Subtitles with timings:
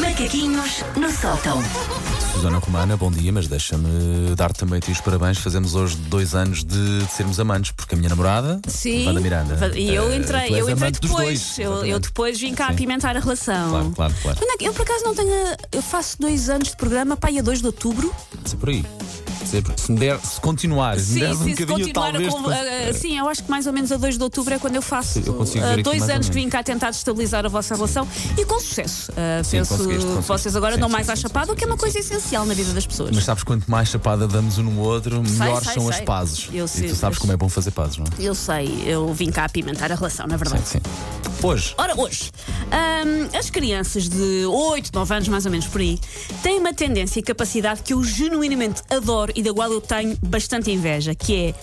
[0.00, 1.62] Macaquinhos no sótão.
[2.32, 5.38] Susana Romana, bom dia, mas deixa-me dar também a ti os parabéns.
[5.38, 9.06] Fazemos hoje dois anos de, de sermos amantes, porque a minha namorada, Sim.
[9.06, 9.72] Wanda Miranda.
[9.76, 11.10] E eu eh, entrei, eu entrei depois.
[11.10, 12.72] dois, eu, eu depois vim cá Sim.
[12.72, 13.70] apimentar a relação.
[13.70, 14.38] Claro, claro, claro.
[14.60, 15.30] É eu por acaso não tenho.
[15.70, 18.12] Eu faço dois anos de programa, pai, a 2 de outubro.
[18.44, 18.84] Se por aí.
[19.50, 22.34] Se, se, me der, se continuar, se me Sim, um sim, se bocadinho, continuar talvez.
[22.34, 22.48] com.
[22.48, 24.82] ah, sim, eu acho que mais ou menos a 2 de outubro é quando eu
[24.82, 28.06] faço eu aqui dois anos que vim cá tentar estabilizar a vossa relação
[28.38, 29.12] e com sucesso.
[29.16, 30.28] Ah, Sim, penso conseguiste, que conseguiste.
[30.28, 32.72] vocês agora Sim, dão mais à chapada, o que é uma coisa essencial na vida
[32.72, 33.10] das pessoas.
[33.14, 36.04] Mas sabes, quanto mais chapada damos um no outro, melhores sei, são as sei.
[36.04, 36.48] pazes.
[36.52, 38.08] Eu e sei, tu sabes como é bom fazer pazes, não é?
[38.22, 40.62] Eu sei, eu vim cá apimentar a relação, na verdade.
[40.66, 41.09] Sim, sim.
[41.42, 42.30] Hoje, Ora, hoje,
[42.66, 45.98] hum, as crianças de 8, 9 anos, mais ou menos por aí,
[46.42, 50.70] têm uma tendência e capacidade que eu genuinamente adoro e da qual eu tenho bastante
[50.70, 51.54] inveja, que é.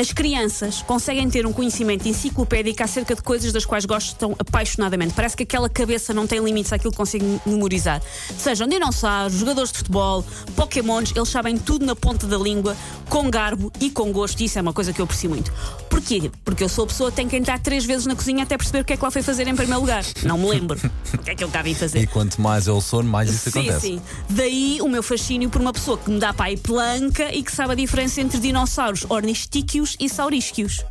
[0.00, 5.12] As crianças conseguem ter um conhecimento enciclopédico acerca de coisas das quais gostam apaixonadamente.
[5.12, 8.00] Parece que aquela cabeça não tem limites àquilo que conseguem memorizar.
[8.38, 10.24] Sejam dinossauros, jogadores de futebol,
[10.56, 12.74] pokémons, eles sabem tudo na ponta da língua,
[13.10, 15.52] com garbo e com gosto, e isso é uma coisa que eu aprecio muito.
[15.90, 16.30] Porquê?
[16.46, 18.80] Porque eu sou a pessoa que tem que entrar três vezes na cozinha até perceber
[18.80, 20.02] o que é que lá foi fazer em primeiro lugar.
[20.22, 20.78] Não me lembro
[21.12, 21.98] o que é que eu cá vim fazer.
[22.00, 23.80] e quanto mais o sono, mais isso Sim, acontece.
[23.80, 24.02] sim.
[24.30, 27.52] Daí o meu fascínio por uma pessoa que me dá para aí pelanca e que
[27.52, 30.84] sabe a diferença entre dinossauros ornistíquios e saurísquios.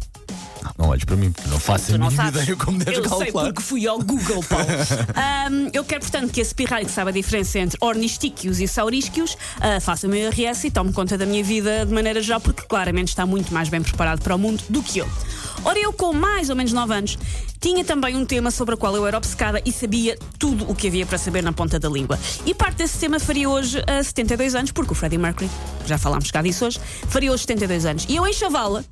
[0.80, 3.10] Não olhes para mim, não faço Tu a não mínima ideia como deves eu sei
[3.26, 3.44] calcular.
[3.48, 4.66] porque fui ao Google, Paulo.
[5.14, 9.36] Ahm, eu quero, portanto, que esse pirralho que sabe a diferença entre ornistíquios e saurísquios
[9.60, 12.62] ah, faça o meu IRS e tome conta da minha vida de maneira geral, porque
[12.62, 15.10] claramente está muito mais bem preparado para o mundo do que eu.
[15.66, 17.18] Ora, eu com mais ou menos 9 anos
[17.60, 20.88] tinha também um tema sobre o qual eu era obcecada e sabia tudo o que
[20.88, 22.18] havia para saber na ponta da língua.
[22.46, 25.50] E parte desse tema faria hoje a 72 anos, porque o Freddie Mercury,
[25.86, 28.06] já falámos cá disso hoje, faria hoje 72 anos.
[28.08, 28.86] E eu em Chavala,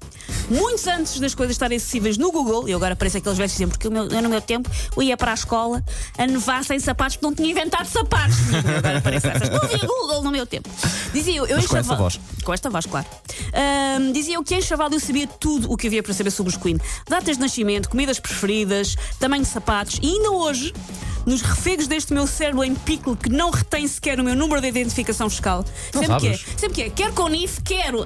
[0.50, 3.88] muitos antes das coisas estarem acessíveis no Google, e agora aparece aqueles velhos dizem, porque
[3.88, 5.84] eu no meu tempo eu ia para a escola
[6.18, 8.36] a nevar sem sapatos porque não tinha inventado sapatos.
[8.78, 9.50] Agora aparece essas.
[9.50, 10.70] Não havia Google no meu tempo.
[11.14, 12.20] Dizia eu, eu Mas com Chavala- voz.
[12.44, 13.06] com esta voz, claro.
[13.54, 16.52] Ahm, dizia eu que em Chaval eu sabia tudo o que havia para saber sobre
[16.52, 16.78] os Queen.
[17.08, 20.74] Datas de nascimento, comidas preferidas, tamanho de sapatos e ainda hoje.
[21.28, 24.68] Nos refegos deste meu cérebro em pickle que não retém sequer o meu número de
[24.70, 25.66] identificação fiscal.
[25.94, 28.02] Não sempre que é, sempre que é, quer com NIF, quero.
[28.04, 28.06] ah,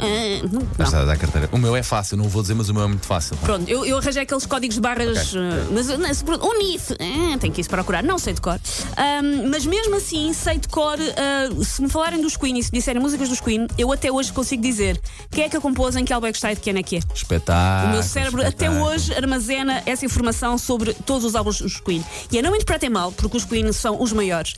[0.52, 0.86] não, Mas não.
[0.86, 1.48] está a dar carteira.
[1.52, 3.38] O meu é fácil, não vou dizer, mas o meu é muito fácil.
[3.38, 5.40] Pronto, eu, eu arranjei aqueles códigos de barras, Ok.
[5.40, 8.60] ah, mas o NIF, ah, tenho que ir procurar, não sei de cor.
[8.98, 12.72] Ahm, mas mesmo assim, sei de cor, ah, se me falarem dos Queen e se
[12.72, 15.00] me disserem músicas dos Queen, eu até hoje consigo dizer
[15.30, 16.82] quem é que a compôs, em que álbum é que está e de quem é
[16.84, 17.00] que é.
[17.14, 17.90] Espetáculo.
[17.90, 18.84] O meu cérebro até espetáculo.
[18.86, 22.04] hoje armazena essa informação sobre todos os álbuns dos Queen.
[22.32, 24.56] E eu não me interpretem mal, porque os Queen são os maiores.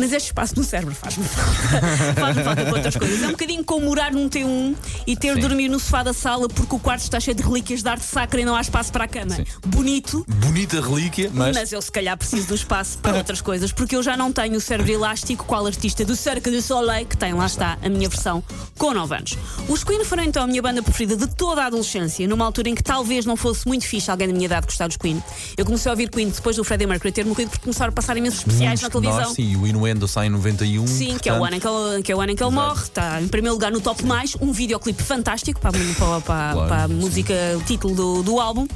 [0.00, 2.14] Mas este espaço no cérebro faz-me falta.
[2.18, 3.22] faz-me falta para outras coisas.
[3.22, 4.74] É um bocadinho como morar num T1
[5.06, 5.48] e ter de Sim.
[5.48, 8.40] dormir no sofá da sala porque o quarto está cheio de relíquias de arte sacra
[8.40, 9.36] e não há espaço para a cama.
[9.36, 9.44] Sim.
[9.66, 10.24] Bonito.
[10.26, 11.54] Bonita relíquia, mas.
[11.54, 14.56] Mas eu se calhar preciso do espaço para outras coisas, porque eu já não tenho
[14.56, 18.08] o cérebro elástico qual artista do Cerca do Soleil que tem, lá está, a minha
[18.08, 18.42] versão
[18.78, 19.38] com 9 anos.
[19.68, 22.74] Os Queen foram então a minha banda preferida de toda a adolescência, numa altura em
[22.74, 25.22] que talvez não fosse muito fixe alguém da minha idade gostar dos Queen.
[25.56, 28.16] Eu comecei a ouvir Queen depois do Freddie Mercury ter morrido porque começaram a passar
[28.16, 29.24] imensos especiais Muitos na de televisão.
[29.24, 30.86] Nós, sim, o Inuendo sai em 91.
[30.86, 32.42] Sim, que é, o portanto, ano em que ele, que é o ano em que
[32.44, 36.52] ele morre, está em primeiro lugar no top mais, um videoclipe fantástico para, para, para-
[36.52, 38.66] Claro, para a música, o título do, do álbum.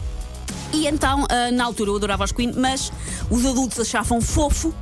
[0.72, 2.92] E então, ah, na altura, eu adorava os Queen, mas
[3.30, 4.74] os adultos achavam fofo.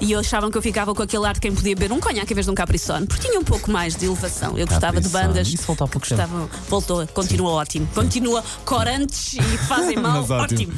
[0.00, 2.34] E achavam que eu ficava com aquele ar de quem podia beber um conhaque em
[2.36, 4.56] vez de um capricone, porque tinha um pouco mais de elevação.
[4.56, 5.48] Eu gostava de bandas.
[5.48, 7.88] Isso voltou há que pouco gostavam, voltou, continua ótimo.
[7.92, 10.40] Continua corantes e que fazem mal, ótimo.
[10.40, 10.72] ótimo.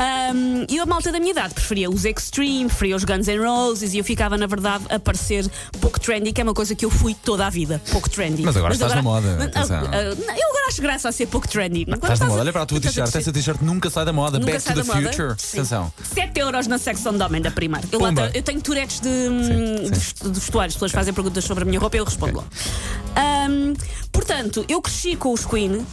[0.00, 3.94] Um, e a malta da minha idade preferia os Extreme, preferia os Guns N' Roses
[3.94, 5.44] e eu ficava, na verdade, a parecer
[5.80, 7.82] pouco trendy, que é uma coisa que eu fui toda a vida.
[7.90, 8.42] Pouco trendy.
[8.42, 9.76] Mas agora estás na moda, Ah, atenção.
[9.78, 11.84] ah, não, eu agora acho graça a ser pouco trendy.
[11.84, 12.40] Quando Estás na moda.
[12.40, 13.14] Olha para a tua t-shirt.
[13.14, 14.38] a Essa t-shirt nunca sai da moda.
[14.38, 15.34] Nunca Back to the future.
[15.36, 15.58] Sim.
[15.58, 15.92] Atenção.
[16.14, 17.86] 7 euros na secção de homem da primeira.
[17.90, 18.00] Eu,
[18.34, 20.68] eu tenho turetes de, hum, Sim, de vestu- de vestuário.
[20.68, 22.46] As pessoas fazem perguntas sobre a minha roupa e eu respondo logo.
[23.48, 23.74] Hum,
[24.12, 25.78] portanto, eu cresci com os Queen.
[25.78, 25.84] hum,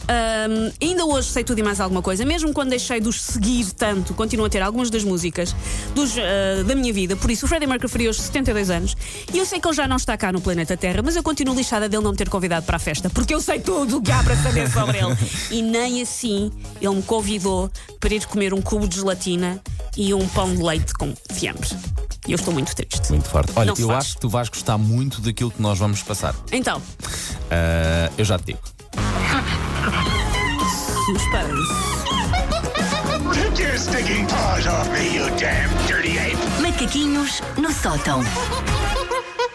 [0.82, 2.24] ainda hoje sei tudo e mais alguma coisa.
[2.24, 5.54] Mesmo quando deixei de os seguir tanto, continuo a ter algumas das músicas
[5.94, 7.16] dos, ah, da minha vida.
[7.16, 8.96] Por isso, o Freddie Mercury faria hoje 72 anos.
[9.32, 11.54] E eu sei que ele já não está cá no planeta Terra, mas eu continuo
[11.54, 13.08] lixada dele não me ter convidado para a festa.
[13.08, 15.16] Porque eu sei tudo o que há para saber sobre ele.
[15.50, 16.50] E nem assim
[16.80, 17.70] ele me convidou
[18.00, 19.62] para ir comer um cubo de gelatina
[19.96, 21.68] e um pão de leite com fiambre.
[22.26, 23.10] E eu estou muito triste.
[23.10, 23.52] Muito forte.
[23.56, 23.98] Olha, Não eu faz.
[24.04, 26.34] acho que tu vais gostar muito daquilo que nós vamos passar.
[26.52, 26.82] Então,
[27.50, 28.60] Ah, eu já te digo.
[36.60, 38.20] Macaquinhos no sótão.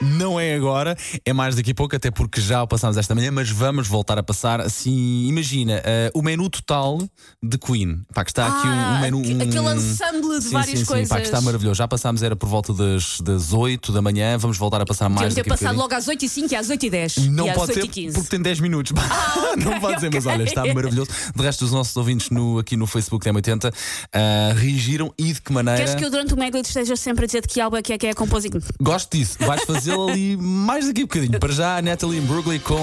[0.01, 3.31] Não é agora, é mais daqui a pouco, até porque já o passámos esta manhã,
[3.31, 5.27] mas vamos voltar a passar assim.
[5.27, 6.97] Imagina eh, o menu total
[7.41, 8.01] de Queen.
[8.13, 9.19] Pá, que está aqui um, um Ah, menu.
[9.19, 11.09] aqu- um- aquele ensemble de Sim, várias sim, sim, coisas.
[11.09, 11.75] Pá, que está maravilhoso.
[11.77, 15.33] Já passámos, era por volta das, das 8 da manhã, vamos voltar a passar mais
[15.35, 17.27] Deviam ter passado logo às 8h05 e às 8h10.
[17.29, 18.91] Não e pode 8 ser e 15 porque tem 10 minutos.
[19.63, 21.11] não pode ser, mas olha, está maravilhoso.
[21.35, 23.71] De resto, os nossos ouvintes no, aqui no Facebook da M80
[24.13, 25.77] ah, reagiram e de que maneira.
[25.77, 27.93] Queres que eu durante o Meglit esteja sempre a dizer de que álbum é que
[27.93, 28.59] é que é a composição?
[28.81, 29.37] Gosto disso.
[29.39, 31.39] Vais ali mais daqui a bocadinho.
[31.39, 32.79] Para já, Natalie Imbruglia com.